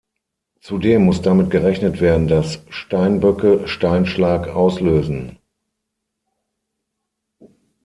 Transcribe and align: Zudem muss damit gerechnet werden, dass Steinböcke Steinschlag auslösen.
Zudem 0.61 1.03
muss 1.05 1.21
damit 1.21 1.51
gerechnet 1.51 2.01
werden, 2.01 2.27
dass 2.27 2.61
Steinböcke 2.69 3.67
Steinschlag 3.67 4.47
auslösen. 4.47 5.37